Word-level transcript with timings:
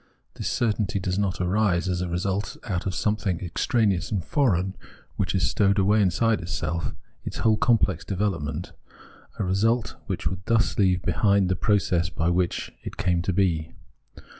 This 0.33 0.49
certainty 0.49 0.99
does 0.99 1.19
not 1.19 1.39
arise 1.39 1.87
as 1.87 2.01
a 2.01 2.07
result 2.09 2.57
out 2.63 2.87
of 2.87 2.95
something 2.95 3.39
extraneous 3.39 4.09
and 4.11 4.25
foreign 4.25 4.75
which 5.15 5.39
stowed 5.39 5.77
away 5.77 6.01
inside 6.01 6.41
itself 6.41 6.95
its 7.23 7.37
whole 7.37 7.55
complex 7.55 8.03
develop 8.03 8.41
ment; 8.41 8.71
a 9.37 9.43
result 9.43 9.97
which 10.07 10.25
would 10.25 10.43
thus 10.47 10.75
leave 10.79 11.03
behind 11.03 11.49
the 11.49 11.55
process 11.55 12.09
by 12.09 12.31
which 12.31 12.71
it 12.83 12.97
came 12.97 13.21
to 13.21 13.31
be. 13.31 13.73